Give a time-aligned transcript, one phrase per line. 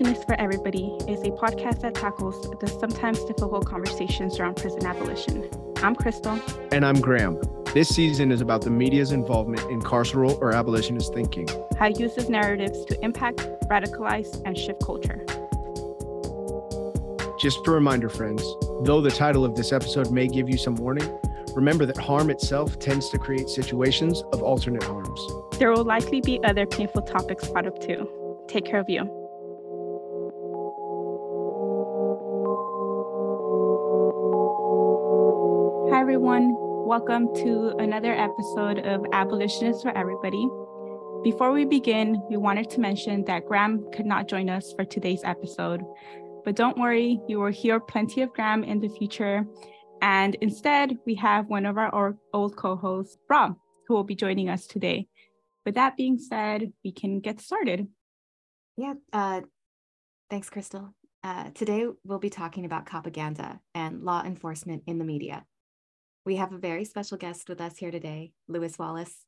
[0.00, 5.50] Abolitionist for Everybody is a podcast that tackles the sometimes difficult conversations around prison abolition.
[5.82, 6.40] I'm Crystal.
[6.72, 7.38] And I'm Graham.
[7.74, 11.46] This season is about the media's involvement in carceral or abolitionist thinking,
[11.78, 15.22] how it uses narratives to impact, radicalize, and shift culture.
[17.38, 18.42] Just a reminder, friends,
[18.84, 21.14] though the title of this episode may give you some warning,
[21.54, 25.20] remember that harm itself tends to create situations of alternate harms.
[25.58, 28.08] There will likely be other painful topics brought up too.
[28.48, 29.19] Take care of you.
[36.90, 40.44] Welcome to another episode of Abolitionists for Everybody.
[41.22, 45.20] Before we begin, we wanted to mention that Graham could not join us for today's
[45.22, 45.84] episode.
[46.44, 49.46] But don't worry, you will hear plenty of Graham in the future.
[50.02, 53.54] And instead, we have one of our old co hosts, Rob,
[53.86, 55.06] who will be joining us today.
[55.64, 57.86] With that being said, we can get started.
[58.76, 59.42] Yeah, uh,
[60.28, 60.92] thanks, Crystal.
[61.22, 65.44] Uh, today, we'll be talking about propaganda and law enforcement in the media.
[66.26, 69.24] We have a very special guest with us here today, Lewis Wallace.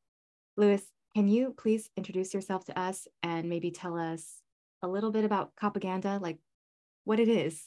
[0.58, 0.82] Lewis,
[1.16, 4.42] can you please introduce yourself to us and maybe tell us
[4.82, 6.38] a little bit about propaganda, like
[7.04, 7.62] what it is?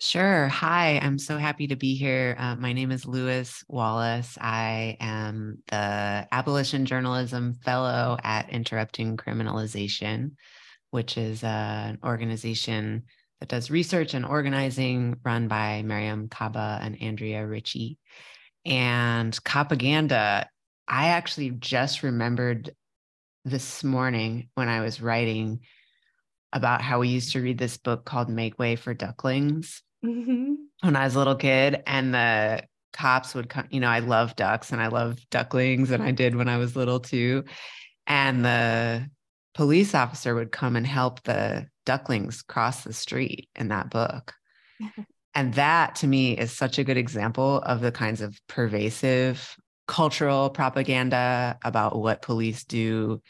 [0.00, 0.48] Sure.
[0.48, 2.36] Hi, I'm so happy to be here.
[2.38, 4.38] Uh, my name is Lewis Wallace.
[4.40, 10.32] I am the Abolition Journalism Fellow at Interrupting Criminalization,
[10.90, 11.46] which is uh,
[11.88, 13.02] an organization
[13.40, 17.98] that does research and organizing run by Mariame Kaba and Andrea Ritchie
[18.68, 20.48] and propaganda.
[20.86, 22.70] I actually just remembered
[23.44, 25.60] this morning when I was writing
[26.52, 30.54] about how we used to read this book called Make Way for Ducklings mm-hmm.
[30.80, 31.82] when I was a little kid.
[31.86, 32.62] And the
[32.92, 36.36] cops would come, you know, I love ducks and I love ducklings, and I did
[36.36, 37.44] when I was little too.
[38.06, 39.10] And the
[39.54, 44.34] police officer would come and help the ducklings cross the street in that book.
[45.34, 49.56] And that to me is such a good example of the kinds of pervasive
[49.86, 53.22] cultural propaganda about what police do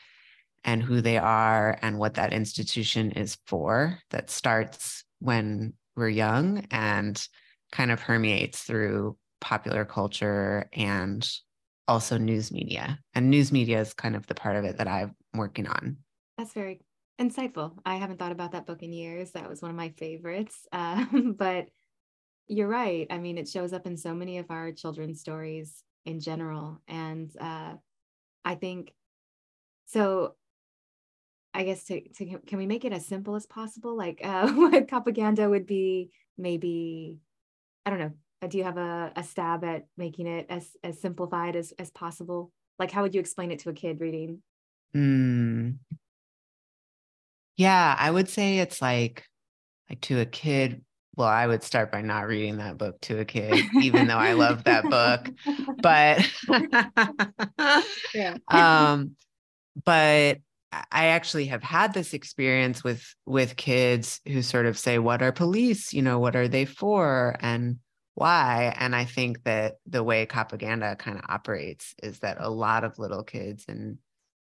[0.65, 6.67] and who they are and what that institution is for that starts when we're young
[6.71, 7.27] and
[7.73, 11.29] kind of permeates through popular culture and
[11.87, 12.99] also news media.
[13.15, 15.99] And news media is kind of the part of it that I'm working on.
[16.37, 16.81] That's very
[17.21, 17.73] insightful.
[17.85, 19.33] I haven't thought about that book in years.
[19.33, 20.67] That was one of my favorites.
[20.73, 21.69] Um, but
[22.49, 23.07] you're right.
[23.11, 26.81] I mean, it shows up in so many of our children's stories in general.
[26.89, 27.75] And uh,
[28.45, 28.93] I think
[29.87, 30.35] so.
[31.55, 33.97] I guess to, to can we make it as simple as possible?
[33.97, 37.19] Like uh, what propaganda would be maybe,
[37.85, 38.13] I don't know.
[38.41, 41.91] Uh, do you have a, a stab at making it as as simplified as as
[41.91, 42.53] possible?
[42.79, 44.43] Like how would you explain it to a kid reading?
[44.95, 45.79] Mm.
[47.57, 49.27] Yeah, I would say it's like
[49.91, 50.85] like to a kid
[51.19, 54.35] well, I would start by not reading that book to a kid, even though I
[54.35, 55.29] love that book.
[55.83, 56.29] But
[58.15, 58.37] yeah.
[58.49, 59.17] um,
[59.85, 60.39] but
[60.73, 65.33] I actually have had this experience with with kids who sort of say, "What are
[65.33, 65.93] police?
[65.93, 67.79] You know, what are they for?" and
[68.15, 68.75] why.
[68.79, 72.99] And I think that the way propaganda kind of operates is that a lot of
[72.99, 73.99] little kids in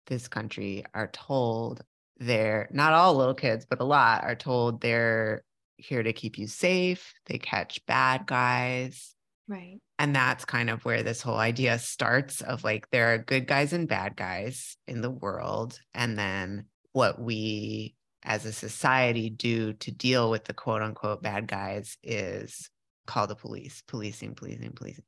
[0.06, 1.82] this country are told
[2.19, 5.42] they're not all little kids, but a lot are told they're
[5.77, 7.12] here to keep you safe.
[7.27, 9.15] They catch bad guys.
[9.47, 9.81] Right.
[9.99, 13.73] And that's kind of where this whole idea starts of like there are good guys
[13.73, 15.79] and bad guys in the world.
[15.93, 21.47] And then what we as a society do to deal with the quote unquote bad
[21.47, 22.71] guys is
[23.06, 25.05] call the police, policing, policing, policing.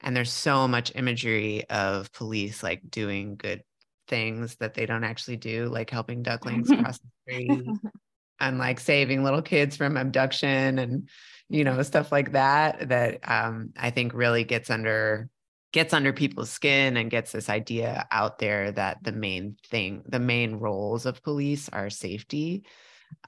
[0.00, 3.62] And there's so much imagery of police like doing good
[4.08, 7.66] things that they don't actually do, like helping ducklings cross the street
[8.40, 11.08] and like saving little kids from abduction and
[11.48, 15.28] you know stuff like that that um, i think really gets under
[15.72, 20.18] gets under people's skin and gets this idea out there that the main thing the
[20.18, 22.64] main roles of police are safety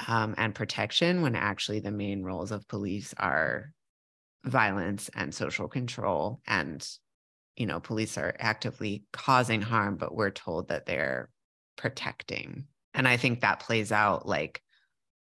[0.07, 3.73] um, and protection when actually the main roles of police are
[4.45, 6.89] violence and social control and
[7.57, 11.29] you know police are actively causing harm but we're told that they're
[11.77, 12.65] protecting.
[12.95, 14.63] And i think that plays out like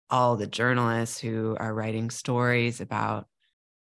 [0.09, 3.27] all the journalists who are writing stories about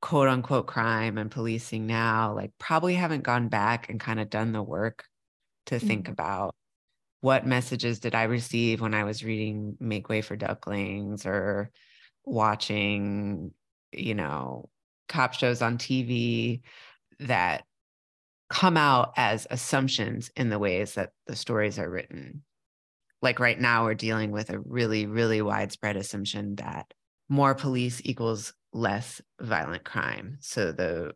[0.01, 4.53] quote unquote crime and policing now, like probably haven't gone back and kind of done
[4.53, 5.05] the work
[5.67, 5.87] to mm-hmm.
[5.87, 6.55] think about
[7.21, 11.71] what messages did I receive when I was reading Make Way for Ducklings or
[12.25, 13.53] watching,
[13.93, 14.69] you know,
[15.09, 16.63] cop shows on TV
[17.21, 17.65] that
[18.51, 22.43] come out as assumptions in the ways that the stories are written.
[23.23, 26.93] Like right now we're dealing with a really really widespread assumption that
[27.29, 30.39] more police equals less violent crime.
[30.41, 31.13] So the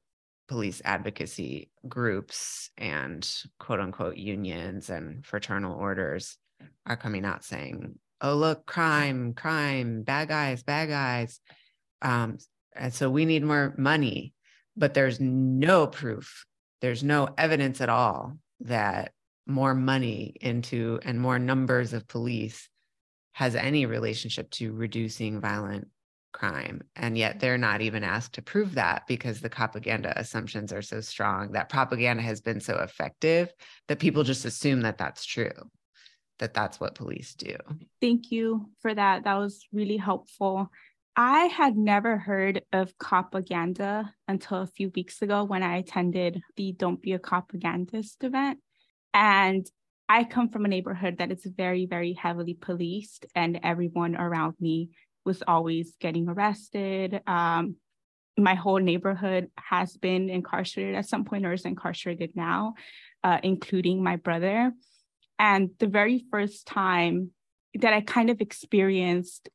[0.49, 6.39] police advocacy groups and quote unquote unions and fraternal orders
[6.87, 11.41] are coming out saying oh look crime crime bad guys bad guys.
[12.03, 12.39] Um,
[12.75, 14.35] and so we need more money
[14.77, 16.47] but there's no proof
[16.81, 19.13] there's no evidence at all that
[19.47, 22.69] more money into and more numbers of police
[23.33, 25.89] has any relationship to reducing violent
[26.33, 26.83] crime.
[26.95, 27.39] And yet mm-hmm.
[27.39, 31.69] they're not even asked to prove that because the propaganda assumptions are so strong that
[31.69, 33.53] propaganda has been so effective
[33.89, 35.53] that people just assume that that's true,
[36.39, 37.57] that that's what police do.
[38.01, 39.25] Thank you for that.
[39.25, 40.71] That was really helpful.
[41.19, 46.73] I had never heard of propaganda until a few weeks ago when I attended the
[46.73, 48.59] Don't Be a Propagandist event.
[49.17, 49.67] And
[50.11, 54.91] I come from a neighborhood that is very, very heavily policed, and everyone around me
[55.25, 57.23] was always getting arrested.
[57.27, 57.77] Um,
[58.37, 62.75] my whole neighborhood has been incarcerated at some point or is incarcerated now,
[63.25, 64.71] uh, including my brother.
[65.39, 67.31] And the very first time
[67.81, 69.49] that I kind of experienced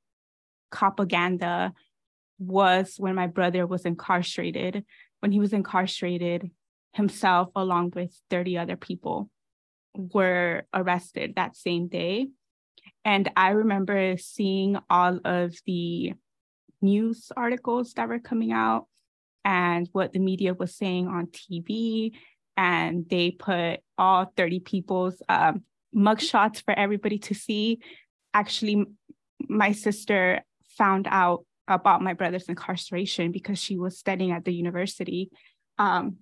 [0.71, 1.73] propaganda
[2.39, 4.83] was when my brother was incarcerated.
[5.19, 6.49] When he was incarcerated,
[6.93, 9.29] himself, along with 30 other people,
[9.95, 12.27] were arrested that same day.
[13.03, 16.13] And I remember seeing all of the
[16.81, 18.87] news articles that were coming out
[19.43, 22.11] and what the media was saying on TV.
[22.57, 25.63] And they put all 30 people's um,
[25.95, 27.79] mugshots for everybody to see.
[28.33, 28.85] Actually,
[29.39, 30.41] my sister
[30.77, 35.29] found out about my brother's incarceration because she was studying at the university
[35.77, 36.17] um,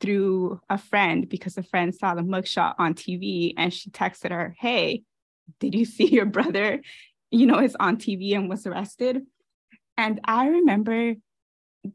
[0.00, 4.54] through a friend because a friend saw the mugshot on TV and she texted her,
[4.58, 5.02] Hey,
[5.60, 6.82] did you see your brother,
[7.30, 9.22] you know, is on TV and was arrested?
[9.96, 11.14] And I remember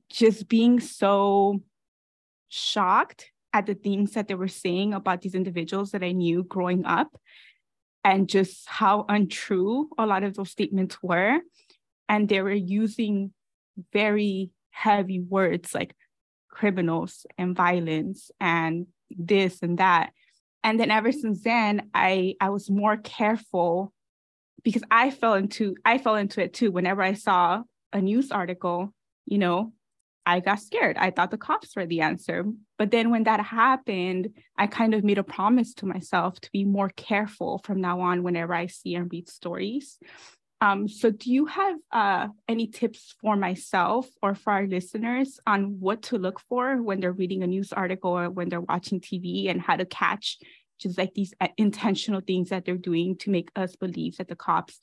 [0.09, 1.62] just being so
[2.50, 6.86] shocked at the things that they were saying about these individuals that I knew growing
[6.86, 7.15] up
[8.03, 11.39] and just how untrue a lot of those statements were.
[12.09, 13.33] And they were using
[13.94, 15.94] very heavy words like
[16.51, 20.12] criminals and violence and this and that.
[20.63, 23.92] And then ever since then i i was more careful
[24.63, 26.71] because i fell into i fell into it too.
[26.71, 27.63] Whenever i saw
[27.94, 28.94] a news article
[29.25, 29.74] you know
[30.25, 30.98] i got scared.
[30.98, 32.45] I thought the cops were the answer.
[32.77, 36.63] But then when that happened i kind of made a promise to myself to be
[36.63, 39.98] more careful from now on whenever i see and read stories
[40.62, 45.80] um, so do you have uh, any tips for myself or for our listeners on
[45.80, 49.50] what to look for when they're reading a news article or when they're watching TV
[49.50, 50.38] and how to catch
[50.80, 54.36] just like these uh, intentional things that they're doing to make us believe that the
[54.36, 54.80] cops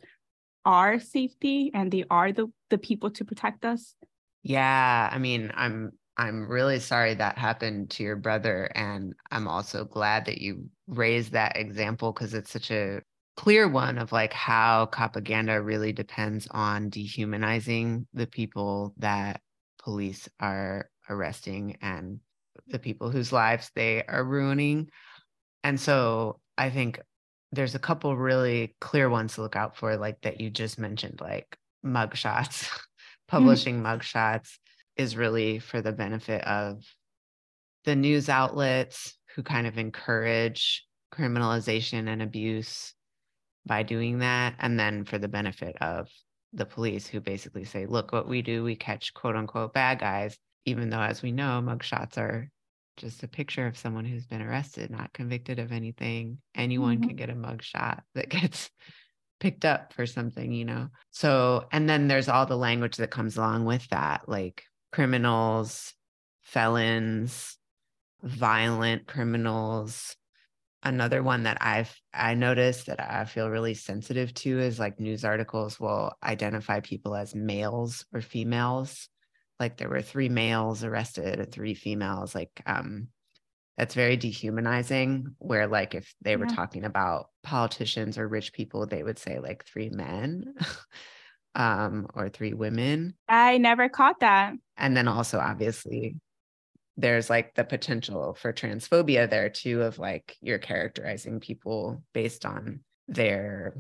[0.65, 3.95] are safety and they are the, the people to protect us?
[4.43, 9.85] Yeah, I mean, I'm I'm really sorry that happened to your brother and I'm also
[9.85, 13.01] glad that you raised that example because it's such a
[13.39, 19.41] clear one of like how propaganda really depends on dehumanizing the people that
[19.81, 22.19] police are arresting and
[22.67, 24.91] the people whose lives they are ruining.
[25.63, 26.99] And so I think
[27.53, 31.21] there's a couple really clear ones to look out for, like that you just mentioned,
[31.21, 32.65] like mugshots.
[32.65, 32.77] Mm-hmm.
[33.29, 34.01] Publishing mm-hmm.
[34.01, 34.59] mugshots
[34.97, 36.83] is really for the benefit of
[37.85, 40.85] the news outlets who kind of encourage
[41.15, 42.95] criminalization and abuse
[43.69, 44.57] by doing that.
[44.59, 46.09] And then for the benefit of
[46.53, 50.37] the police who basically say, look what we do, we catch quote unquote bad guys,
[50.65, 52.51] even though, as we know, mugshots are
[52.97, 56.39] just a picture of someone who's been arrested, not convicted of anything.
[56.57, 57.09] Anyone mm-hmm.
[57.09, 58.71] can get a mugshot that gets
[59.41, 60.89] picked up for something, you know?
[61.11, 65.95] So, and then there's all the language that comes along with that, like criminals,
[66.43, 67.57] felons,
[68.23, 70.17] violent criminals,
[70.83, 75.25] another one that I've I noticed that I feel really sensitive to is like news
[75.25, 79.09] articles will identify people as males or females.
[79.59, 82.35] Like there were three males arrested and three females.
[82.35, 83.09] Like um
[83.77, 85.35] that's very dehumanizing.
[85.39, 89.65] Where like if they were talking about politicians or rich people, they would say like
[89.65, 90.55] three men.
[91.55, 93.15] um or three women.
[93.29, 94.55] I never caught that.
[94.77, 96.17] And then also obviously
[96.99, 102.81] there's like the potential for transphobia there too of like you're characterizing people based on
[103.07, 103.75] their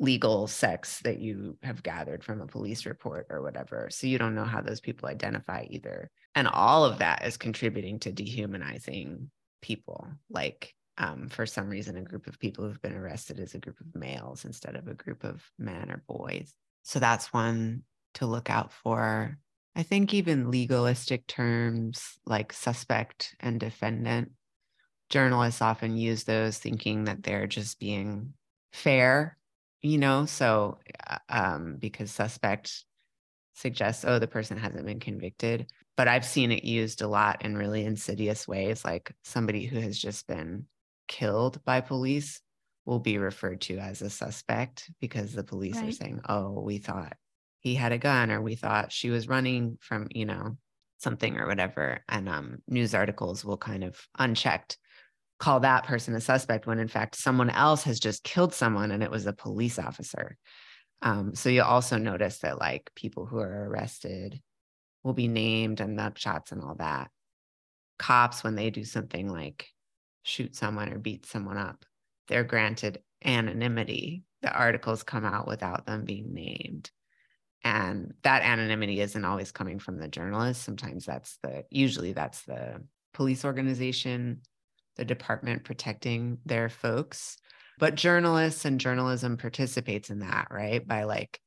[0.00, 4.34] legal sex that you have gathered from a police report or whatever so you don't
[4.34, 10.08] know how those people identify either and all of that is contributing to dehumanizing people
[10.30, 13.80] like um, for some reason, a group of people who've been arrested is a group
[13.80, 16.52] of males instead of a group of men or boys.
[16.82, 19.38] So that's one to look out for.
[19.76, 24.32] I think even legalistic terms like suspect and defendant,
[25.08, 28.34] journalists often use those thinking that they're just being
[28.72, 29.38] fair,
[29.80, 30.26] you know?
[30.26, 32.84] So, uh, um, because suspect
[33.54, 35.70] suggests, oh, the person hasn't been convicted.
[35.96, 39.98] But I've seen it used a lot in really insidious ways, like somebody who has
[39.98, 40.66] just been
[41.08, 42.40] killed by police
[42.84, 45.88] will be referred to as a suspect because the police right.
[45.88, 47.14] are saying, oh, we thought
[47.68, 50.56] he had a gun or we thought she was running from, you know,
[50.98, 52.00] something or whatever.
[52.08, 54.78] And um, news articles will kind of unchecked
[55.38, 59.02] call that person a suspect when in fact someone else has just killed someone and
[59.02, 60.36] it was a police officer.
[61.00, 64.40] Um, so you'll also notice that like people who are arrested
[65.04, 67.10] will be named and mugshots and all that.
[67.98, 69.68] Cops, when they do something like
[70.24, 71.84] shoot someone or beat someone up,
[72.26, 74.24] they're granted anonymity.
[74.42, 76.90] The articles come out without them being named.
[77.64, 80.62] And that anonymity isn't always coming from the journalist.
[80.62, 82.82] Sometimes that's the, usually that's the
[83.14, 84.42] police organization,
[84.96, 87.36] the department protecting their folks.
[87.78, 90.86] But journalists and journalism participates in that, right?
[90.86, 91.40] By like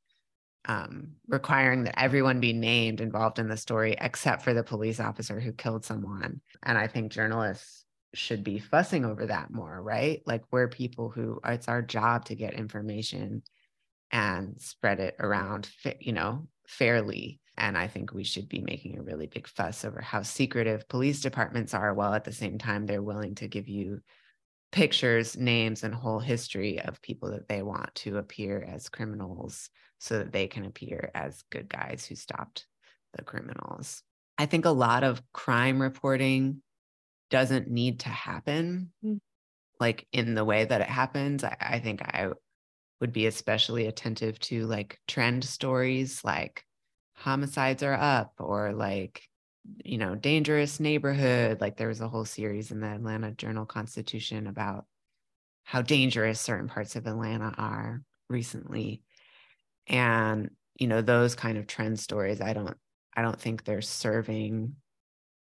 [0.66, 5.40] um, requiring that everyone be named involved in the story except for the police officer
[5.40, 6.40] who killed someone.
[6.62, 10.22] And I think journalists should be fussing over that more, right?
[10.26, 13.42] Like we're people who it's our job to get information
[14.12, 17.40] and spread it around, you know, fairly.
[17.56, 21.20] And I think we should be making a really big fuss over how secretive police
[21.20, 24.00] departments are, while at the same time they're willing to give you
[24.70, 30.18] pictures, names, and whole history of people that they want to appear as criminals so
[30.18, 32.66] that they can appear as good guys who stopped
[33.14, 34.02] the criminals.
[34.38, 36.62] I think a lot of crime reporting
[37.32, 39.18] doesn't need to happen mm.
[39.80, 42.28] like in the way that it happens I, I think i
[43.02, 46.64] would be especially attentive to like trend stories like
[47.14, 49.28] homicides are up or like
[49.84, 51.60] you know dangerous neighborhood.
[51.60, 54.86] Like there was a whole series in the atlanta journal constitution about
[55.64, 59.02] how dangerous certain parts of atlanta are recently.
[59.88, 62.76] And you know those kind of trend stories i don't
[63.14, 64.74] i don't think they're serving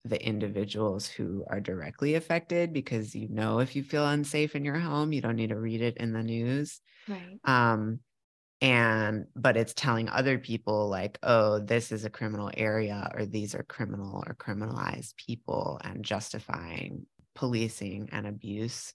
[0.08, 4.78] the individuals who are directly affected because you know if you feel unsafe in your
[4.78, 6.80] home you don't need to read it in the news.
[7.08, 7.38] Right.
[7.44, 8.00] Um
[8.60, 13.54] and but it's telling other people like oh this is a criminal area or these
[13.54, 18.94] are criminal or criminalized people and justifying policing and abuse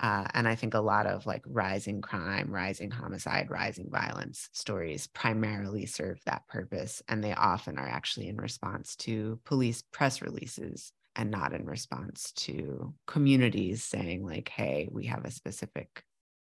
[0.00, 5.06] uh, and I think a lot of like rising crime, rising homicide, rising violence stories
[5.06, 7.02] primarily serve that purpose.
[7.08, 12.32] And they often are actually in response to police press releases and not in response
[12.32, 16.02] to communities saying, like, hey, we have a specific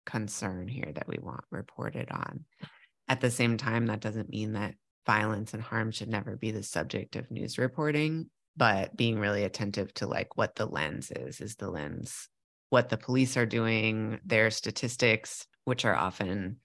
[0.06, 2.44] concern here that we want reported on.
[3.08, 4.76] At the same time, that doesn't mean that
[5.06, 9.94] violence and harm should never be the subject of news reporting but being really attentive
[9.94, 12.28] to like what the lens is is the lens
[12.70, 16.58] what the police are doing, their statistics, which are often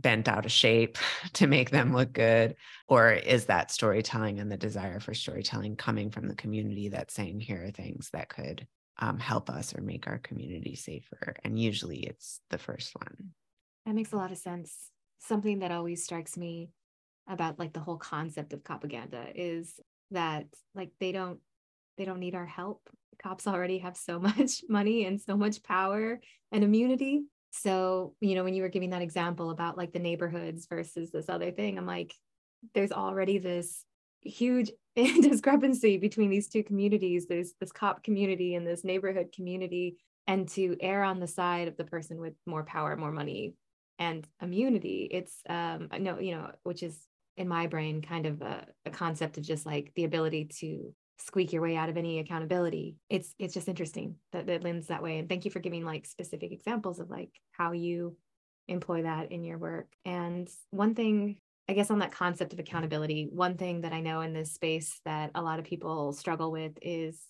[0.00, 0.98] bent out of shape
[1.34, 2.56] to make them look good?
[2.88, 7.40] Or is that storytelling and the desire for storytelling coming from the community that's saying,
[7.40, 8.66] here are things that could
[9.00, 11.34] um, help us or make our community safer?
[11.44, 13.30] And usually it's the first one.
[13.86, 14.90] That makes a lot of sense.
[15.20, 16.70] Something that always strikes me
[17.28, 19.78] about like the whole concept of propaganda is
[20.10, 21.40] that like they don't
[21.98, 22.88] they don't need our help
[23.22, 26.20] cops already have so much money and so much power
[26.52, 27.24] and immunity.
[27.50, 31.28] So, you know, when you were giving that example about like the neighborhoods versus this
[31.28, 32.14] other thing, I'm like,
[32.74, 33.84] there's already this
[34.22, 37.26] huge discrepancy between these two communities.
[37.26, 39.96] There's this cop community and this neighborhood community.
[40.26, 43.54] And to err on the side of the person with more power, more money,
[43.98, 46.98] and immunity, it's um no, you know, which is
[47.36, 51.52] in my brain kind of a, a concept of just like the ability to squeak
[51.52, 52.96] your way out of any accountability.
[53.08, 55.18] It's it's just interesting that it lends that way.
[55.18, 58.16] And thank you for giving like specific examples of like how you
[58.68, 59.88] employ that in your work.
[60.04, 61.36] And one thing
[61.70, 65.02] i guess on that concept of accountability one thing that i know in this space
[65.04, 67.20] that a lot of people struggle with is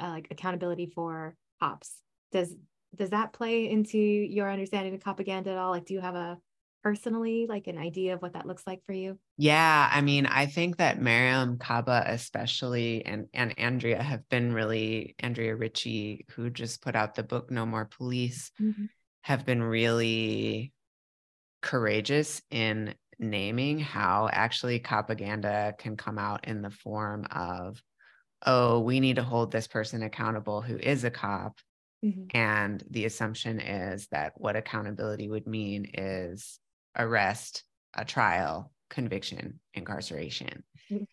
[0.00, 2.00] uh, like accountability for cops.
[2.32, 2.54] Does
[2.94, 5.70] does that play into your understanding of propaganda at all?
[5.70, 6.38] Like do you have a
[6.82, 9.18] personally, like an idea of what that looks like for you?
[9.36, 15.14] Yeah, I mean, I think that Mariame Kaba especially and and Andrea have been really
[15.18, 18.86] Andrea Ritchie, who just put out the book No More Police, mm-hmm.
[19.22, 20.72] have been really
[21.60, 27.82] courageous in naming how actually propaganda can come out in the form of
[28.46, 31.58] oh, we need to hold this person accountable who is a cop
[32.04, 32.36] Mm-hmm.
[32.36, 36.60] And the assumption is that what accountability would mean is
[36.98, 37.64] arrest,
[37.94, 40.64] a trial, conviction, incarceration.
[40.90, 41.04] Mm-hmm.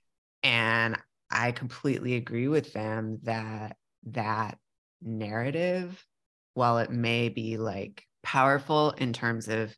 [0.44, 0.98] And
[1.32, 3.78] I completely agree with them that
[4.08, 4.58] that
[5.02, 6.06] narrative,
[6.54, 9.76] while it may be like powerful in terms of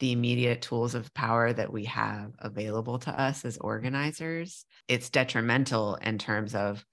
[0.00, 5.96] the immediate tools of power that we have available to us as organizers, it's detrimental
[5.96, 6.84] in terms of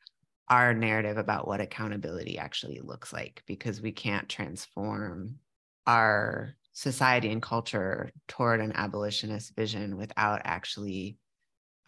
[0.49, 5.35] our narrative about what accountability actually looks like because we can't transform
[5.87, 11.17] our society and culture toward an abolitionist vision without actually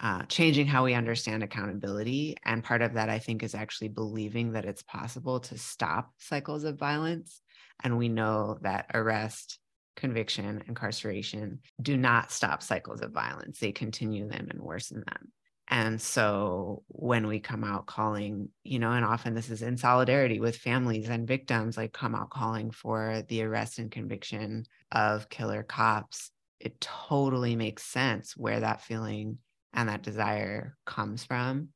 [0.00, 2.36] uh, changing how we understand accountability.
[2.44, 6.64] And part of that, I think, is actually believing that it's possible to stop cycles
[6.64, 7.42] of violence.
[7.84, 9.58] And we know that arrest,
[9.94, 15.32] conviction, incarceration do not stop cycles of violence, they continue them and worsen them.
[15.70, 20.40] And so when we come out calling, you know, and often this is in solidarity
[20.40, 25.62] with families and victims, like come out calling for the arrest and conviction of killer
[25.62, 29.38] cops, it totally makes sense where that feeling
[29.74, 31.68] and that desire comes from.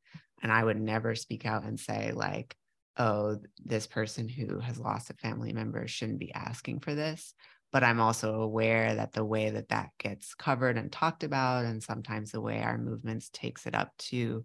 [0.43, 2.57] And I would never speak out and say, like,
[2.97, 7.35] oh, this person who has lost a family member shouldn't be asking for this
[7.73, 11.83] but i'm also aware that the way that that gets covered and talked about and
[11.83, 14.45] sometimes the way our movements takes it up to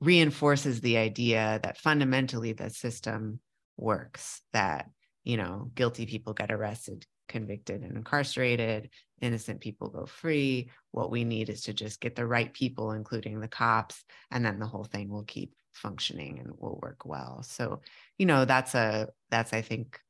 [0.00, 3.40] reinforces the idea that fundamentally the system
[3.76, 4.88] works that
[5.24, 10.68] you know guilty people get arrested convicted and incarcerated innocent people go free.
[10.90, 14.58] What we need is to just get the right people including the cops and then
[14.58, 17.42] the whole thing will keep functioning and will work well.
[17.42, 17.80] So
[18.18, 20.00] you know that's a that's i think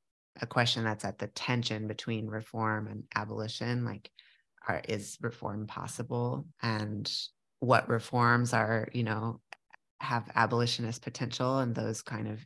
[0.41, 4.11] a question that's at the tension between reform and abolition like
[4.69, 6.47] are, is reform possible?
[6.63, 7.11] And
[7.61, 9.41] what reforms are you know
[10.01, 12.45] have abolitionist potential and those kind of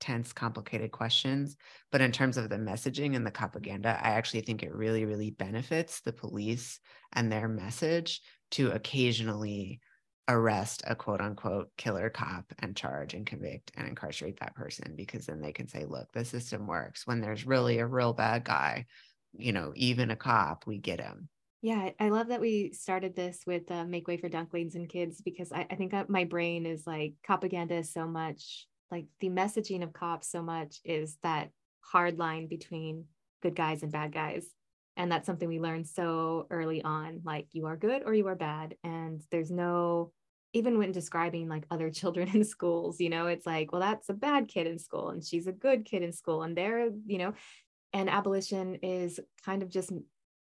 [0.00, 1.56] tense complicated questions.
[1.90, 5.30] But in terms of the messaging and the propaganda i actually think it really really
[5.30, 6.80] benefits the police
[7.12, 8.20] and their message
[8.52, 9.80] to occasionally
[10.28, 15.26] arrest a quote unquote killer cop and charge and convict and incarcerate that person because
[15.26, 17.06] then they can say look the system works.
[17.06, 18.86] When there's really a real bad guy
[19.36, 21.28] you know even a cop we get him.
[21.60, 25.20] Yeah i love that we started this with uh, make way for ducklings and kids
[25.20, 29.92] because I, I think my brain is like propaganda so much like the messaging of
[29.92, 33.04] cops so much is that hard line between
[33.42, 34.46] good guys and bad guys.
[34.96, 38.34] And that's something we learned so early on like you are good or you are
[38.34, 40.12] bad and there's no
[40.52, 44.14] even when describing like other children in schools, you know, it's like, well, that's a
[44.14, 46.42] bad kid in school and she's a good kid in school.
[46.42, 47.34] And they're, you know,
[47.92, 49.92] and abolition is kind of just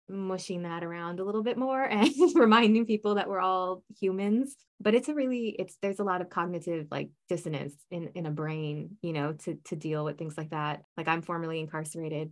[0.10, 4.94] mushing that around a little bit more and reminding people that we're all humans but
[4.94, 8.98] it's a really it's there's a lot of cognitive like dissonance in in a brain
[9.02, 12.32] you know to to deal with things like that like i'm formerly incarcerated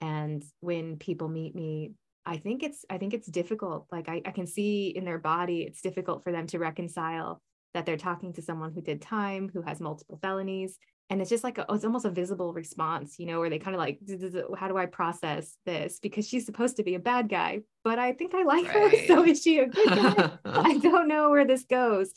[0.00, 1.92] and when people meet me
[2.26, 3.86] I think it's I think it's difficult.
[3.90, 7.40] Like I, I can see in their body, it's difficult for them to reconcile
[7.74, 10.78] that they're talking to someone who did time, who has multiple felonies.
[11.08, 13.74] And it's just like a, it's almost a visible response, you know, where they kind
[13.74, 13.98] of like,
[14.56, 15.98] how do I process this?
[16.00, 18.92] Because she's supposed to be a bad guy, but I think I like right.
[18.92, 19.06] her.
[19.06, 20.30] So is she a good guy?
[20.44, 22.12] I don't know where this goes.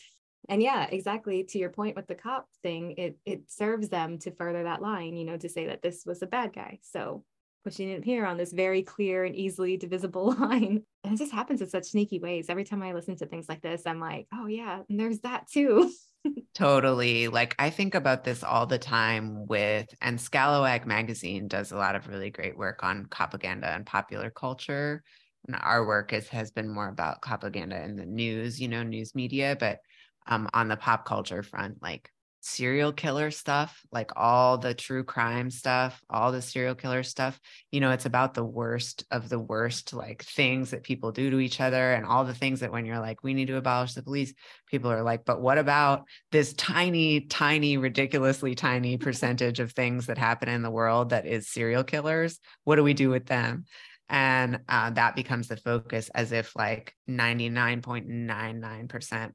[0.50, 4.32] And yeah, exactly to your point with the cop thing, it it serves them to
[4.32, 6.80] further that line, you know, to say that this was a bad guy.
[6.82, 7.24] So
[7.63, 10.84] pushing it here on this very clear and easily divisible line.
[11.04, 12.47] And it just happens in such sneaky ways.
[12.49, 15.47] Every time I listen to things like this, I'm like, oh, yeah, and there's that
[15.49, 15.91] too.
[16.56, 17.28] totally.
[17.28, 21.95] Like I think about this all the time with, and Scalawag magazine does a lot
[21.95, 25.04] of really great work on propaganda and popular culture.
[25.47, 29.13] And our work is, has been more about propaganda in the news, you know, news
[29.13, 29.80] media, but
[30.28, 32.10] um, on the pop culture front, like
[32.43, 37.39] serial killer stuff, like all the true crime stuff, all the serial killer stuff,
[37.71, 41.39] you know, it's about the worst of the worst, like things that people do to
[41.39, 44.03] each other and all the things that when you're like, we need to abolish the
[44.03, 44.34] police,
[44.67, 50.17] people are like, but what about this tiny, tiny, ridiculously tiny percentage of things that
[50.17, 52.41] happen in the world that is serial killers?
[52.65, 53.63] What do we do with them?
[54.10, 59.32] And uh, that becomes the focus as if like 99.99%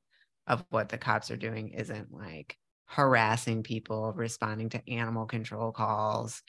[0.46, 2.58] of what the cops are doing isn't like
[2.88, 6.42] harassing people, responding to animal control calls,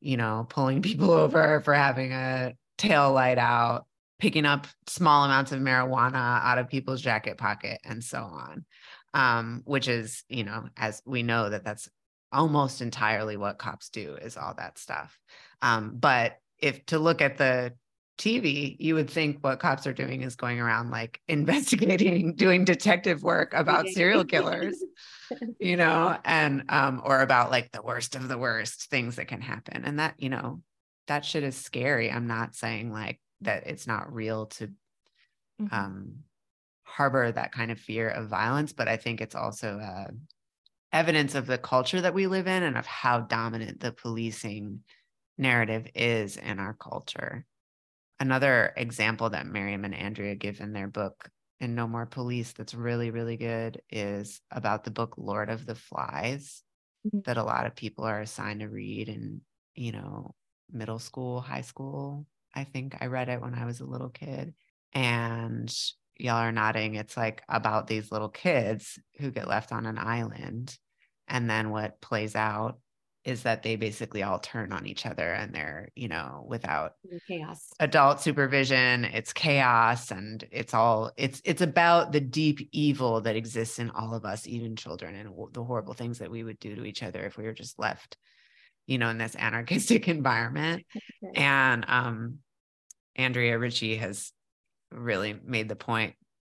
[0.00, 3.86] you know, pulling people over for having a tail light out,
[4.18, 8.64] picking up small amounts of marijuana out of people's jacket pocket, and so on.
[9.14, 11.88] Um, which is, you know, as we know that that's
[12.32, 15.18] almost entirely what cops do is all that stuff.
[15.62, 17.72] Um, but if to look at the
[18.18, 23.22] TV, you would think what cops are doing is going around like investigating, doing detective
[23.22, 24.82] work about serial killers,
[25.60, 29.40] you know, and um, or about like the worst of the worst things that can
[29.40, 29.84] happen.
[29.84, 30.62] And that, you know,
[31.08, 32.10] that shit is scary.
[32.10, 34.68] I'm not saying like that it's not real to
[35.60, 35.66] mm-hmm.
[35.74, 36.14] um
[36.86, 40.10] harbor that kind of fear of violence, but I think it's also uh,
[40.92, 44.80] evidence of the culture that we live in and of how dominant the policing
[45.36, 47.44] narrative is in our culture.
[48.18, 51.28] Another example that Mariame and Andrea give in their book
[51.60, 55.74] in No More Police that's really, really good is about the book Lord of the
[55.74, 56.62] Flies
[57.06, 57.20] mm-hmm.
[57.24, 59.40] that a lot of people are assigned to read in,
[59.74, 60.34] you know,
[60.70, 62.26] middle school, high school.
[62.54, 64.54] I think I read it when I was a little kid.
[64.92, 65.72] And
[66.18, 66.94] y'all are nodding.
[66.94, 70.76] It's like about these little kids who get left on an island.
[71.28, 72.78] And then what plays out
[73.26, 76.92] is that they basically all turn on each other and they're, you know, without
[77.26, 83.34] chaos, adult supervision, it's chaos and it's all it's it's about the deep evil that
[83.34, 86.76] exists in all of us, even children, and the horrible things that we would do
[86.76, 88.16] to each other if we were just left,
[88.86, 90.86] you know, in this anarchistic environment.
[91.24, 91.42] Okay.
[91.42, 92.38] And um
[93.16, 94.32] Andrea Ritchie has
[94.92, 96.14] really made the point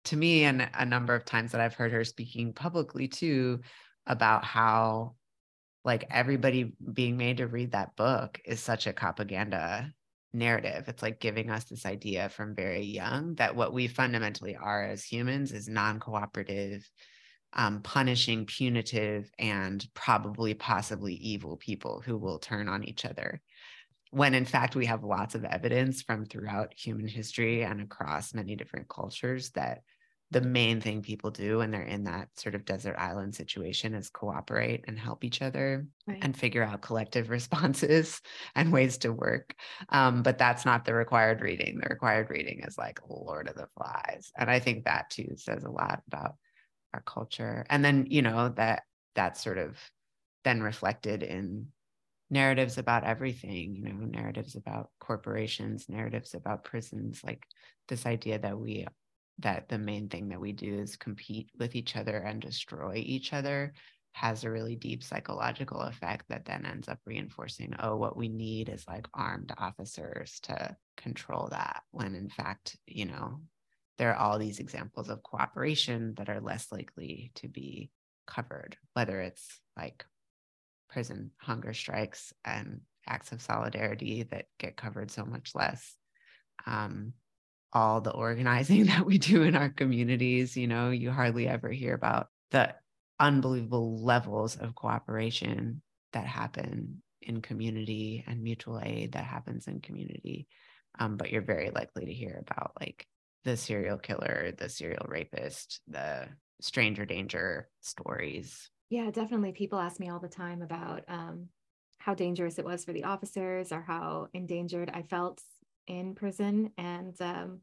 [0.06, 3.60] to me and a number of times that I've heard her speaking publicly too
[4.06, 5.14] about how
[5.88, 9.90] like everybody being made to read that book is such a propaganda
[10.34, 10.84] narrative.
[10.86, 15.02] It's like giving us this idea from very young that what we fundamentally are as
[15.02, 16.86] humans is non cooperative,
[17.54, 23.40] um, punishing, punitive, and probably possibly evil people who will turn on each other.
[24.10, 28.56] When in fact, we have lots of evidence from throughout human history and across many
[28.56, 29.80] different cultures that
[30.30, 34.10] the main thing people do when they're in that sort of desert island situation is
[34.10, 36.18] cooperate and help each other right.
[36.20, 38.20] and figure out collective responses
[38.54, 39.54] and ways to work.
[39.88, 41.78] Um, but that's not the required reading.
[41.78, 44.30] The required reading is like Lord of the Flies.
[44.36, 46.36] And I think that too says a lot about
[46.92, 47.64] our culture.
[47.70, 48.82] And then, you know, that
[49.14, 49.78] that's sort of
[50.44, 51.68] then reflected in
[52.30, 57.42] narratives about everything, you know, narratives about corporations, narratives about prisons, like
[57.88, 58.86] this idea that we
[59.40, 63.32] that the main thing that we do is compete with each other and destroy each
[63.32, 63.72] other
[64.12, 68.68] has a really deep psychological effect that then ends up reinforcing oh what we need
[68.68, 73.40] is like armed officers to control that when in fact you know
[73.96, 77.90] there are all these examples of cooperation that are less likely to be
[78.26, 80.04] covered whether it's like
[80.88, 85.94] prison hunger strikes and acts of solidarity that get covered so much less
[86.66, 87.12] um,
[87.72, 90.56] all the organizing that we do in our communities.
[90.56, 92.74] You know, you hardly ever hear about the
[93.20, 100.46] unbelievable levels of cooperation that happen in community and mutual aid that happens in community.
[100.98, 103.06] Um, but you're very likely to hear about like
[103.44, 106.28] the serial killer, the serial rapist, the
[106.60, 108.70] stranger danger stories.
[108.90, 109.52] Yeah, definitely.
[109.52, 111.48] People ask me all the time about um,
[111.98, 115.42] how dangerous it was for the officers or how endangered I felt
[115.88, 117.60] in prison and um,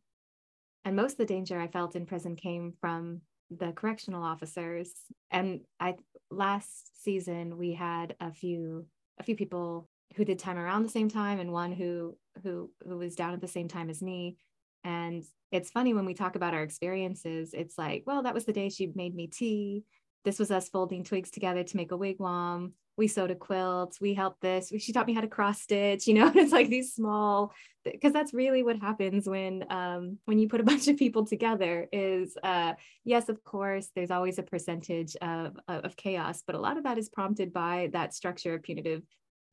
[0.84, 4.92] and most of the danger i felt in prison came from the correctional officers.
[5.32, 5.96] And i
[6.32, 8.88] last season we had a few
[9.20, 12.98] a few people who did time around the same time and one who who who
[12.98, 14.38] was down at the same time as me.
[14.84, 18.54] And it's funny when we talk about our experiences it's like well that was the
[18.54, 19.84] day she made me tea.
[20.24, 24.14] This was us folding twigs together to make a wigwam we sewed a quilt we
[24.14, 27.54] helped this she taught me how to cross stitch you know it's like these small
[27.84, 31.88] because that's really what happens when um, when you put a bunch of people together
[31.92, 36.78] is uh, yes of course there's always a percentage of, of chaos but a lot
[36.78, 39.04] of that is prompted by that structure of punitive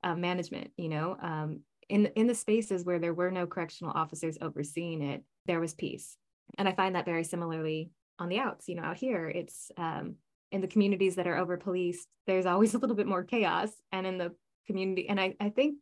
[0.04, 4.38] uh, management you know um, in in the spaces where there were no correctional officers
[4.40, 6.16] overseeing it there was peace.
[6.58, 10.16] And i find that very similarly on the outs you know out here it's um,
[10.52, 13.70] in the communities that are over policed, there's always a little bit more chaos.
[13.90, 14.34] And in the
[14.66, 15.78] community, and I, I think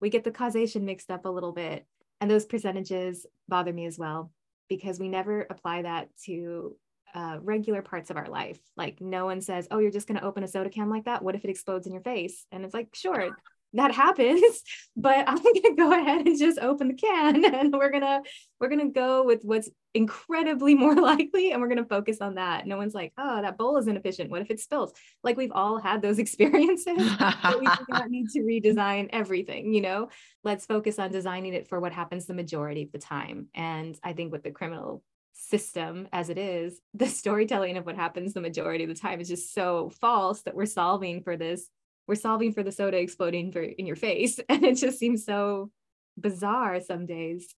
[0.00, 1.86] we get the causation mixed up a little bit.
[2.20, 4.32] And those percentages bother me as well,
[4.68, 6.76] because we never apply that to
[7.14, 8.58] uh, regular parts of our life.
[8.76, 11.22] Like no one says, "Oh, you're just going to open a soda can like that.
[11.22, 13.36] What if it explodes in your face?" And it's like, sure,
[13.74, 14.62] that happens
[14.96, 18.22] but i'm going to go ahead and just open the can and we're going to
[18.60, 22.34] we're going to go with what's incredibly more likely and we're going to focus on
[22.34, 22.66] that.
[22.66, 24.30] No one's like oh that bowl is inefficient.
[24.30, 24.92] What if it spills?
[25.22, 29.80] Like we've all had those experiences but we do not need to redesign everything you
[29.80, 30.08] know?
[30.42, 33.48] Let's focus on designing it for what happens the majority of the time.
[33.54, 35.02] And i think with the criminal
[35.36, 39.28] system as it is the storytelling of what happens the majority of the time is
[39.28, 41.68] just so false that we're solving for this
[42.06, 44.38] we're solving for the soda exploding for, in your face.
[44.48, 45.70] And it just seems so
[46.18, 47.54] bizarre some days.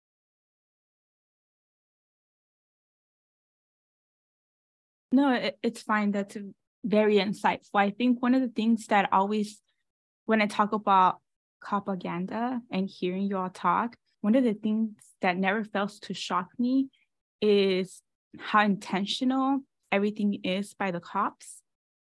[5.13, 6.13] No, it, it's fine.
[6.13, 6.37] That's
[6.85, 7.77] very insightful.
[7.77, 9.61] I think one of the things that always,
[10.27, 11.21] when I talk about
[11.61, 16.49] propaganda and hearing you all talk, one of the things that never fails to shock
[16.59, 16.89] me
[17.41, 18.03] is
[18.39, 19.61] how intentional
[19.93, 21.63] everything is by the cops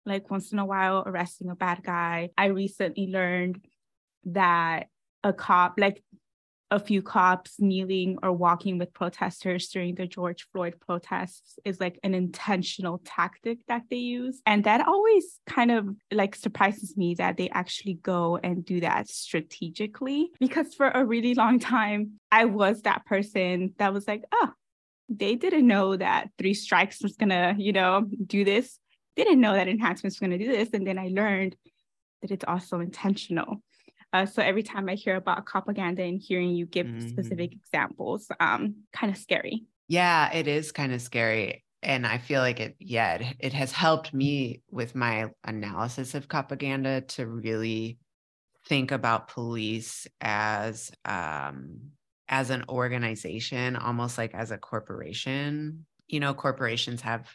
[0.06, 2.30] like once in a while, arresting a bad guy.
[2.38, 3.66] I recently learned
[4.26, 4.88] that
[5.24, 6.04] a cop, like
[6.74, 12.00] a few cops kneeling or walking with protesters during the George Floyd protests is like
[12.04, 14.42] an intentional tactic that they use.
[14.48, 19.08] And that always kind of like surprises me that they actually go and do that
[19.08, 20.32] strategically.
[20.40, 24.50] Because for a really long time, I was that person that was like, oh,
[25.10, 28.80] they didn't know that three strikes was gonna, you know, do this.
[29.16, 30.70] Didn't know that enhancements was gonna do this.
[30.74, 31.56] And then I learned
[32.22, 33.62] that it's also intentional.
[34.14, 37.08] Uh, so every time I hear about propaganda and hearing you give mm-hmm.
[37.08, 39.64] specific examples, um, kind of scary.
[39.88, 41.64] Yeah, it is kind of scary.
[41.82, 46.30] And I feel like it, yeah, it, it has helped me with my analysis of
[46.30, 47.98] propaganda to really
[48.68, 51.80] think about police as um,
[52.30, 55.86] as an organization, almost like as a corporation.
[56.08, 57.28] You know, corporations have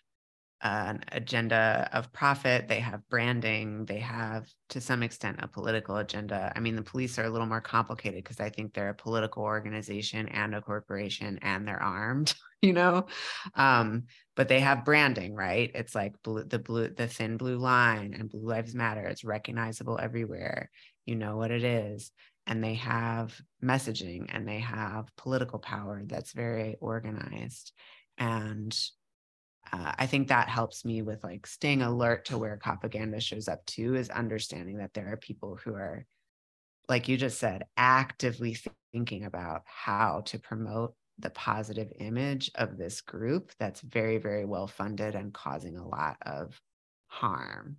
[0.61, 6.53] an agenda of profit, they have branding, they have to some extent a political agenda.
[6.55, 9.44] I mean, the police are a little more complicated because I think they're a political
[9.44, 13.07] organization and a corporation and they're armed, you know.
[13.55, 15.71] Um, but they have branding, right?
[15.75, 19.07] It's like blue, the blue, the thin blue line and Blue Lives Matter.
[19.07, 20.71] It's recognizable everywhere.
[21.07, 22.11] You know what it is.
[22.49, 27.73] And they have messaging and they have political power that's very organized.
[28.16, 28.77] And
[29.72, 33.64] uh, I think that helps me with like staying alert to where propaganda shows up
[33.66, 36.04] too, is understanding that there are people who are,
[36.88, 38.57] like you just said, actively
[38.92, 44.66] thinking about how to promote the positive image of this group that's very, very well
[44.66, 46.61] funded and causing a lot of
[47.09, 47.76] harm.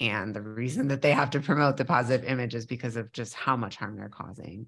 [0.00, 3.34] And the reason that they have to promote the positive image is because of just
[3.34, 4.66] how much harm they're causing.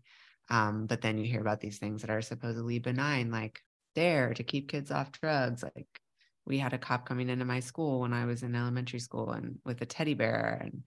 [0.50, 3.60] Um, but then you hear about these things that are supposedly benign, like
[3.94, 5.88] there to keep kids off drugs, like
[6.46, 9.58] we had a cop coming into my school when I was in elementary school and
[9.64, 10.82] with a teddy bear and,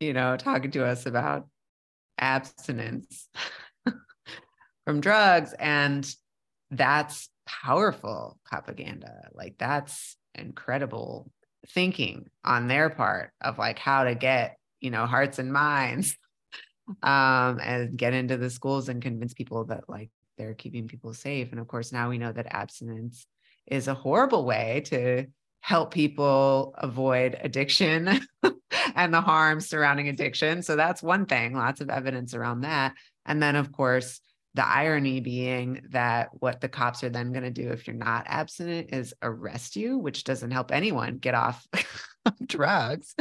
[0.00, 1.46] you know, talking to us about
[2.18, 3.28] abstinence
[4.86, 5.54] from drugs.
[5.58, 6.10] And
[6.70, 9.28] that's powerful propaganda.
[9.32, 11.30] Like that's incredible
[11.68, 16.16] thinking on their part of like how to get, you know, hearts and minds
[17.02, 21.50] um, and get into the schools and convince people that like they're keeping people safe.
[21.50, 23.26] And of course, now we know that abstinence
[23.70, 25.26] is a horrible way to
[25.60, 28.20] help people avoid addiction
[28.94, 30.62] and the harm surrounding addiction.
[30.62, 32.94] So that's one thing, lots of evidence around that.
[33.26, 34.20] And then, of course,
[34.54, 38.24] the irony being that what the cops are then going to do if you're not
[38.26, 41.66] abstinent is arrest you, which doesn't help anyone get off
[42.46, 43.14] drugs.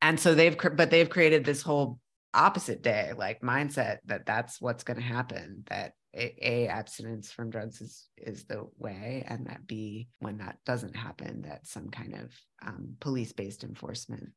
[0.00, 1.98] And so they've, but they've created this whole
[2.34, 7.80] opposite day like mindset that that's what's going to happen that a, abstinence from drugs
[7.80, 12.30] is is the way and that b when that doesn't happen that some kind of
[12.66, 14.28] um, police-based enforcement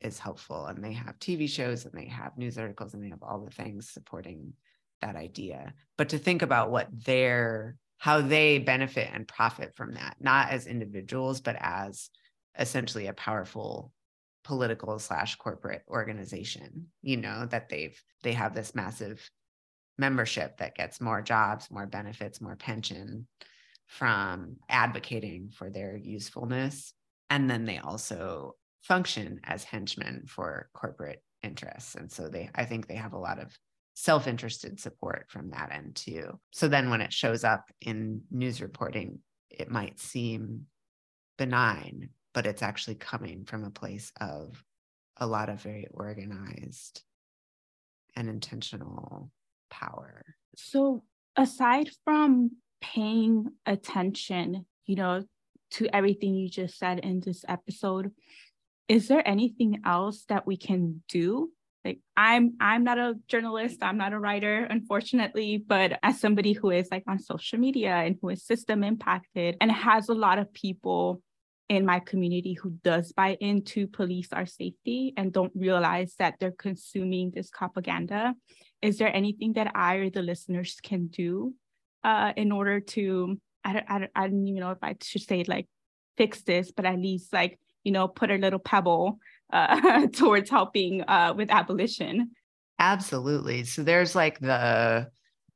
[0.00, 0.66] is helpful.
[0.66, 3.50] And they have tv shows and they have news articles and they have all the
[3.50, 4.52] things supporting
[5.02, 5.74] that idea.
[5.98, 10.66] But to think about what their how they benefit and profit from that not as
[10.66, 12.10] individuals but as
[12.58, 13.90] essentially a powerful
[14.44, 19.30] political slash corporate organization you know that they've they have this massive
[19.98, 23.26] membership that gets more jobs, more benefits, more pension
[23.86, 26.92] from advocating for their usefulness.
[27.30, 31.94] And then they also function as henchmen for corporate interests.
[31.94, 33.56] And so they, I think they have a lot of
[33.94, 36.38] self interested support from that end too.
[36.52, 40.66] So then when it shows up in news reporting, it might seem
[41.38, 44.62] benign, but it's actually coming from a place of
[45.16, 47.02] a lot of very organized
[48.14, 49.30] and intentional
[49.70, 50.24] power.
[50.56, 51.02] So,
[51.36, 55.24] aside from paying attention, you know,
[55.72, 58.12] to everything you just said in this episode,
[58.88, 61.50] is there anything else that we can do?
[61.84, 66.70] Like I'm I'm not a journalist, I'm not a writer, unfortunately, but as somebody who
[66.70, 70.52] is like on social media and who is system impacted and has a lot of
[70.52, 71.22] people
[71.68, 76.52] in my community who does buy into police our safety and don't realize that they're
[76.52, 78.34] consuming this propaganda
[78.86, 81.54] is there anything that i or the listeners can do
[82.04, 85.22] uh, in order to I don't, I don't i don't even know if i should
[85.22, 85.66] say like
[86.16, 89.18] fix this but at least like you know put a little pebble
[89.52, 92.30] uh, towards helping uh, with abolition
[92.78, 95.08] absolutely so there's like the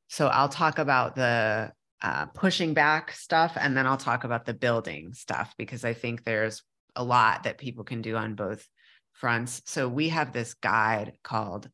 [0.09, 4.55] so i'll talk about the uh, pushing back stuff, and then I'll talk about the
[4.55, 6.63] building stuff because I think there's
[6.97, 8.67] a lot that people can do on both
[9.13, 9.63] fronts.
[9.67, 11.69] So we have this guide called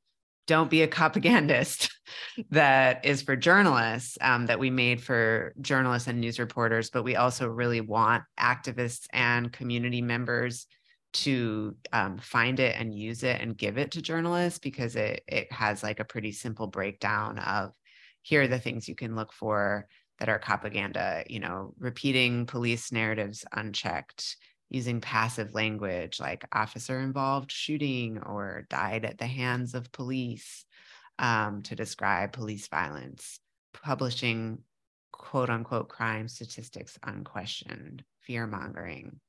[0.47, 1.91] don't be a propagandist
[2.51, 7.17] that is for journalists um, that we made for journalists and news reporters but we
[7.17, 10.67] also really want activists and community members
[11.13, 15.51] to um, find it and use it and give it to journalists because it it
[15.51, 17.73] has like a pretty simple breakdown of
[18.23, 19.87] here are the things you can look for
[20.19, 24.37] that are propaganda you know repeating police narratives unchecked
[24.69, 30.65] using passive language like officer involved shooting or died at the hands of police
[31.19, 33.39] um, to describe police violence,
[33.73, 34.59] publishing
[35.13, 39.21] quote unquote crime statistics unquestioned, fear mongering,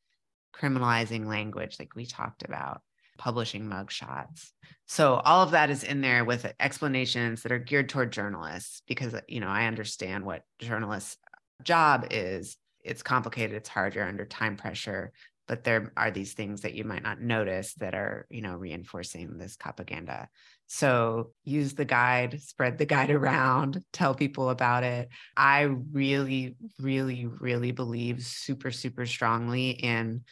[0.55, 2.81] criminalizing language like we talked about,
[3.17, 4.51] publishing mugshots.
[4.87, 9.15] So all of that is in there with explanations that are geared toward journalists because
[9.27, 11.17] you know I understand what journalists'
[11.63, 15.11] job is it's complicated it's hard you're under time pressure
[15.47, 19.37] but there are these things that you might not notice that are you know reinforcing
[19.37, 20.27] this propaganda.
[20.67, 25.09] So use the guide spread the guide around tell people about it.
[25.35, 30.23] I really really really believe super super strongly in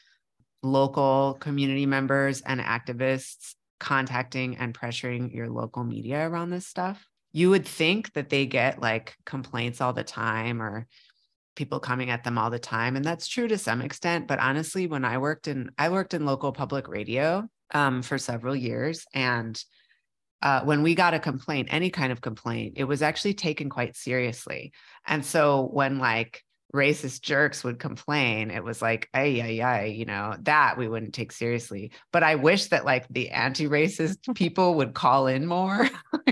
[0.62, 7.08] local community members and activists contacting and pressuring your local media around this stuff.
[7.34, 10.88] You would think that they get like complaints all the time or
[11.56, 14.88] people coming at them all the time and that's true to some extent but honestly
[14.88, 19.64] when i worked in i worked in local public radio um, for several years and
[20.42, 23.96] uh, when we got a complaint any kind of complaint it was actually taken quite
[23.96, 24.72] seriously.
[25.08, 26.44] And so when like
[26.76, 31.14] racist jerks would complain, it was like, ay, ay, ay, you know, that we wouldn't
[31.14, 31.92] take seriously.
[32.12, 35.90] But I wish that like the anti-racist people would call in more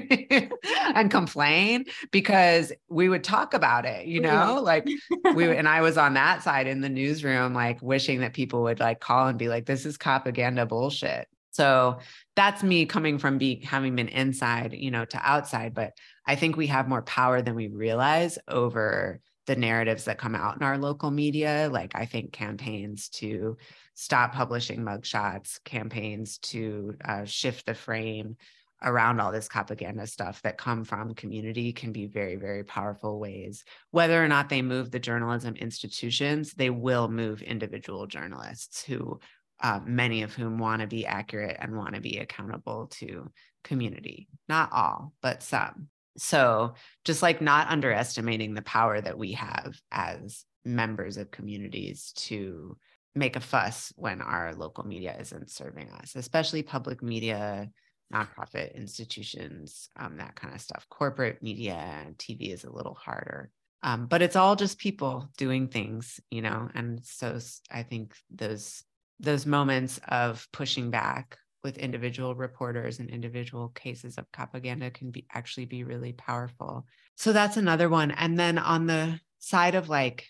[0.96, 4.88] and complain because we would talk about it, you know, like
[5.34, 8.80] we and I was on that side in the newsroom, like wishing that people would
[8.80, 11.28] like call and be like, this is propaganda bullshit.
[11.52, 12.00] So
[12.36, 15.74] that's me coming from being having been inside, you know, to outside.
[15.74, 15.94] But
[16.26, 20.56] I think we have more power than we realize over the narratives that come out
[20.56, 21.70] in our local media.
[21.72, 23.58] Like I think campaigns to
[23.94, 28.38] stop publishing mugshots, campaigns to uh, shift the frame
[28.84, 33.64] around all this propaganda stuff that come from community can be very very powerful ways
[33.92, 39.20] whether or not they move the journalism institutions they will move individual journalists who
[39.62, 43.30] uh, many of whom want to be accurate and want to be accountable to
[43.64, 46.74] community not all but some so
[47.06, 52.78] just like not underestimating the power that we have as members of communities to
[53.16, 57.70] make a fuss when our local media isn't serving us, especially public media,
[58.14, 60.86] nonprofit institutions, um, that kind of stuff.
[60.90, 63.50] Corporate media and TV is a little harder.
[63.84, 66.70] Um, but it's all just people doing things, you know.
[66.74, 67.38] And so
[67.70, 68.84] I think those
[69.20, 75.26] those moments of pushing back with individual reporters and individual cases of propaganda can be
[75.34, 76.86] actually be really powerful.
[77.16, 78.12] So that's another one.
[78.12, 80.28] And then on the side of like,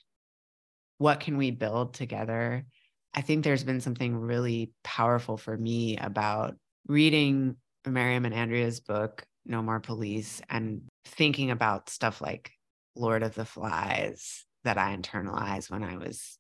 [1.00, 2.66] what can we build together?
[3.14, 6.56] I think there's been something really powerful for me about
[6.88, 12.52] reading Mariame and Andrea's book, No More Police, and thinking about stuff like
[12.96, 16.38] Lord of the Flies that I internalized when I was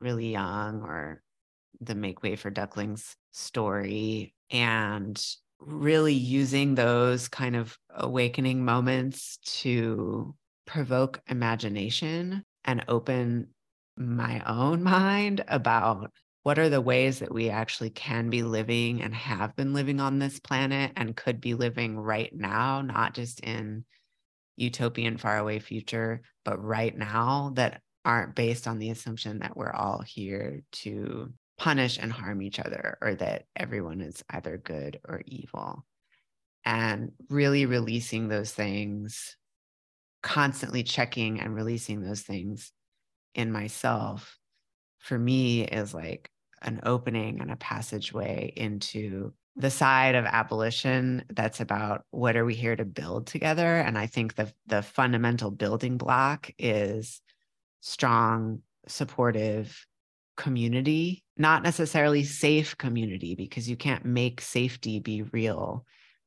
[0.00, 1.22] really young or
[1.80, 5.22] the Make Way for Ducklings story and
[5.58, 10.34] really using those kind of awakening moments to
[10.66, 13.48] provoke imagination and open
[13.96, 16.10] my own mind about
[16.42, 20.20] what are the ways that we actually can be living and have been living on
[20.20, 23.84] this planet and could be living right now, not just in
[24.56, 30.00] utopian faraway future, but right now that aren't based on the assumption that we're all
[30.06, 35.84] here to punish and harm each other or that everyone is either good or evil.
[36.64, 39.36] And really releasing those things,
[40.22, 42.72] constantly checking and releasing those things
[43.34, 44.38] in myself
[44.98, 46.30] for me is like
[46.62, 52.54] an opening and a passageway into the side of abolition that's about what are we
[52.54, 57.20] here to build together and i think the the fundamental building block is
[57.80, 59.86] strong supportive
[60.36, 65.84] community, not necessarily safe community, because you can't make safety be real,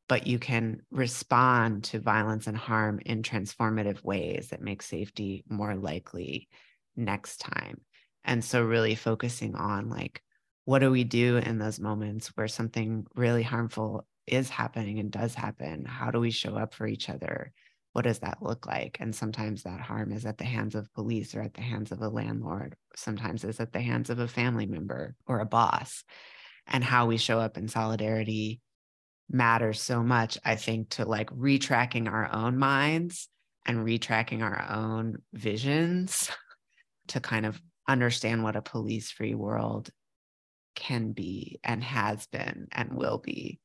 [0.08, 5.76] but you can respond to violence and harm in transformative ways that make safety more
[5.76, 6.50] likely
[6.96, 7.82] next time.
[8.24, 10.22] And so, really focusing on like,
[10.66, 15.34] what do we do in those moments where something really harmful is happening and does
[15.34, 15.86] happen?
[15.86, 17.52] How do we show up for each other?
[17.94, 18.98] What does that look like?
[19.00, 22.02] And sometimes that harm is at the hands of police or at the hands of
[22.02, 22.76] a landlord.
[22.96, 26.04] Sometimes it's at the hands of a family member or a boss.
[26.68, 28.62] And how we show up in solidarity
[29.30, 33.28] matters so much, I think, to like retracking our own minds
[33.66, 36.30] and retracking our own visions
[37.08, 39.90] to kind of understand what a police free world
[40.76, 43.60] can be and has been and will be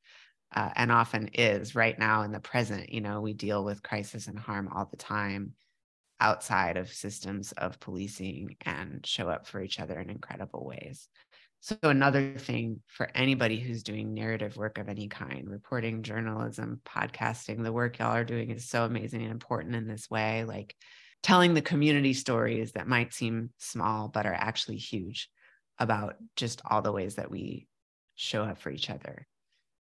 [0.55, 2.91] uh, and often is right now in the present.
[2.91, 5.53] You know, we deal with crisis and harm all the time
[6.21, 11.09] outside of systems of policing and show up for each other in incredible ways.
[11.59, 17.63] So, another thing for anybody who's doing narrative work of any kind, reporting, journalism, podcasting,
[17.63, 20.43] the work y'all are doing is so amazing and important in this way.
[20.45, 20.75] Like
[21.23, 25.29] telling the community stories that might seem small, but are actually huge
[25.79, 27.67] about just all the ways that we
[28.15, 29.27] show up for each other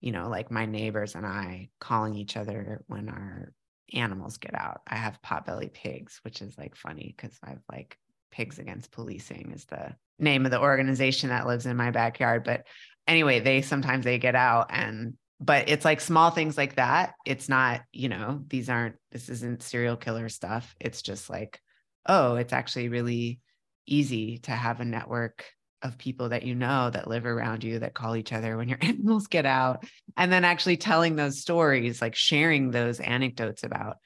[0.01, 3.53] you know, like my neighbors and I calling each other when our
[3.93, 4.81] animals get out.
[4.87, 7.97] I have potbelly pigs, which is like funny because I've like
[8.31, 12.43] Pigs Against Policing is the name of the organization that lives in my backyard.
[12.43, 12.65] But
[13.07, 17.13] anyway, they sometimes they get out and but it's like small things like that.
[17.25, 20.75] It's not, you know, these aren't this isn't serial killer stuff.
[20.79, 21.61] It's just like,
[22.07, 23.39] oh, it's actually really
[23.85, 25.45] easy to have a network
[25.81, 28.79] of people that you know that live around you that call each other when your
[28.81, 33.97] animals get out and then actually telling those stories like sharing those anecdotes about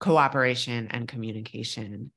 [0.00, 2.10] cooperation and communication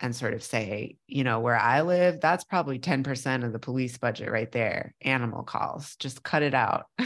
[0.00, 3.98] and sort of say you know where i live that's probably 10% of the police
[3.98, 6.86] budget right there animal calls just cut it out.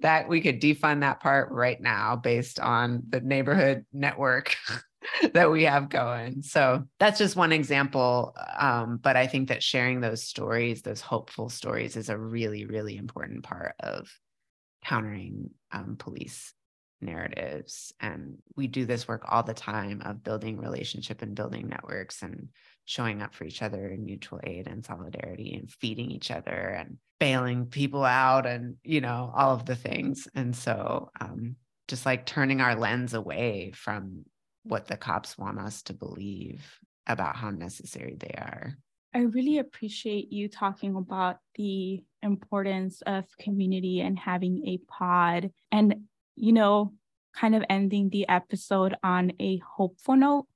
[0.00, 4.56] That we could defund that part right now based on the neighborhood network
[5.34, 6.42] that we have going.
[6.42, 8.36] So that's just one example.
[8.58, 12.96] Um, but I think that sharing those stories, those hopeful stories, is a really, really
[12.96, 14.08] important part of
[14.84, 16.54] countering um, police
[17.00, 17.92] narratives.
[18.00, 22.48] And we do this work all the time of building relationship and building networks and
[22.84, 26.98] showing up for each other in mutual aid and solidarity and feeding each other and
[27.18, 30.26] bailing people out and, you know, all of the things.
[30.34, 31.56] And so, um,
[31.88, 34.24] just like turning our lens away from
[34.64, 38.76] what the cops want us to believe about how necessary they are.
[39.14, 46.06] I really appreciate you talking about the importance of community and having a pod and,
[46.34, 46.94] you know,
[47.34, 50.46] kind of ending the episode on a hopeful note.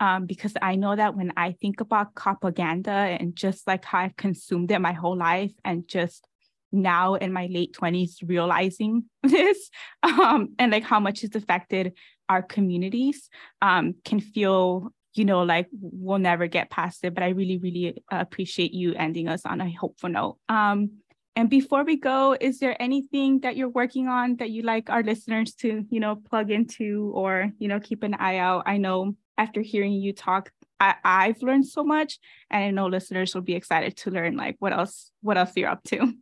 [0.00, 4.16] Um, because I know that when I think about propaganda and just like how I've
[4.16, 6.26] consumed it my whole life and just
[6.72, 9.70] now in my late 20s realizing this
[10.02, 11.92] um, and like how much it's affected
[12.28, 13.28] our communities
[13.62, 18.02] um, can feel you know like we'll never get past it but i really really
[18.10, 20.38] appreciate you ending us on a hopeful note.
[20.48, 20.98] Um,
[21.36, 25.02] and before we go is there anything that you're working on that you like our
[25.02, 28.64] listeners to you know plug into or you know keep an eye out?
[28.66, 30.50] I know after hearing you talk
[30.80, 32.18] I, i've learned so much
[32.50, 35.68] and i know listeners will be excited to learn like what else what else you're
[35.68, 36.12] up to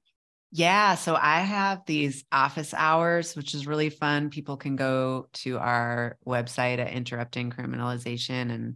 [0.54, 0.96] yeah.
[0.96, 4.28] So I have these office hours, which is really fun.
[4.28, 8.74] People can go to our website at Interrupting Criminalization and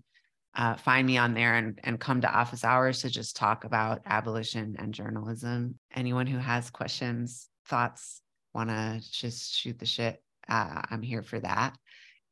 [0.56, 4.00] uh, find me on there and, and come to office hours to just talk about
[4.06, 5.78] abolition and journalism.
[5.94, 8.22] Anyone who has questions, thoughts,
[8.54, 11.76] want to just shoot the shit, uh, I'm here for that.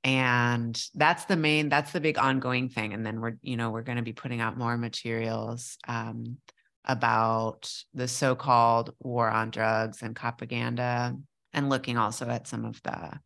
[0.04, 2.94] And that's the main, that's the big ongoing thing.
[2.94, 5.76] And then we're, you know, we're going to be putting out more materials.
[5.86, 6.38] Um,
[6.84, 11.16] about the so called war on drugs and propaganda,
[11.52, 13.18] and looking also at some of the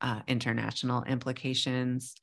[0.00, 2.14] uh, international implications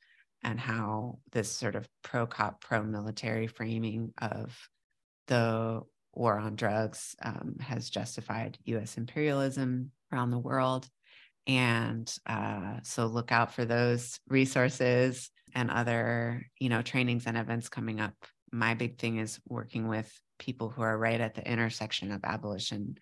[0.42, 4.56] and how this sort of pro cop, pro military framing of
[5.26, 5.80] the
[6.14, 10.88] war on drugs um, has justified US imperialism around the world.
[11.46, 17.68] And uh, so look out for those resources and other, you know, trainings and events
[17.68, 18.14] coming up.
[18.52, 22.98] My big thing is working with people who are right at the intersection of abolition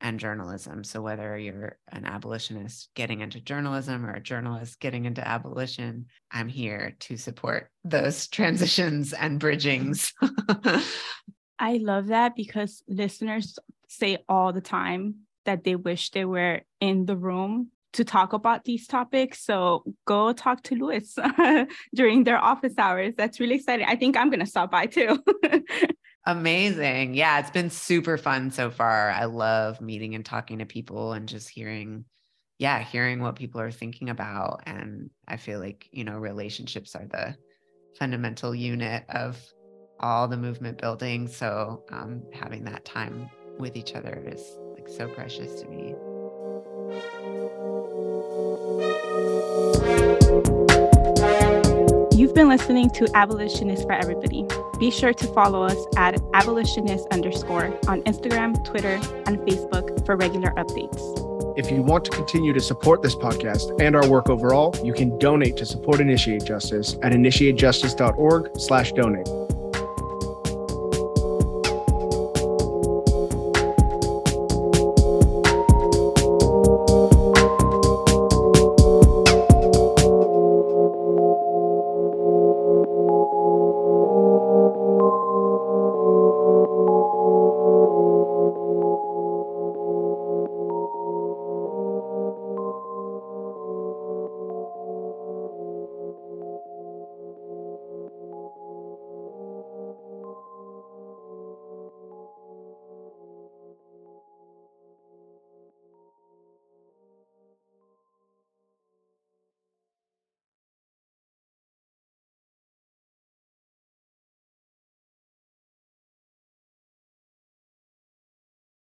[0.00, 0.84] and journalism.
[0.84, 6.48] So whether you're an abolitionist getting into journalism or a journalist getting into abolition, I'm
[6.48, 10.12] here to support those transitions and bridgings.
[11.58, 17.06] I love that because listeners say all the time that they wish they were in
[17.06, 19.44] the room to talk about these topics.
[19.44, 21.14] So go talk to Louis
[21.94, 23.14] during their office hours.
[23.16, 23.86] That's really exciting.
[23.86, 25.22] I think I'm going to stop by too.
[26.24, 27.14] Amazing.
[27.14, 29.10] Yeah, it's been super fun so far.
[29.10, 32.04] I love meeting and talking to people and just hearing,
[32.58, 34.62] yeah, hearing what people are thinking about.
[34.66, 37.36] And I feel like, you know, relationships are the
[37.98, 39.36] fundamental unit of
[39.98, 41.26] all the movement building.
[41.26, 45.94] So um, having that time with each other is like so precious to me.
[52.14, 54.46] You've been listening to Abolitionist for Everybody.
[54.78, 60.50] Be sure to follow us at abolitionist underscore on Instagram, Twitter, and Facebook for regular
[60.50, 61.58] updates.
[61.58, 65.18] If you want to continue to support this podcast and our work overall, you can
[65.18, 69.28] donate to support Initiate Justice at initiatejustice.org slash donate.